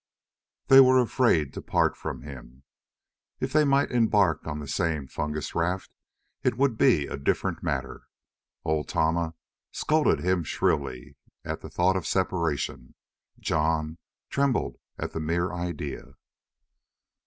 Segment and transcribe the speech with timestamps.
[0.65, 2.63] They were afraid to part from him.
[3.39, 5.91] If they might embark on the same fungus raft,
[6.41, 8.07] it would be a different matter.
[8.65, 9.35] Old Tama
[9.71, 12.95] scolded him shrilly at the thought of separation.
[13.37, 13.99] Jon
[14.31, 16.15] trembled at the mere idea.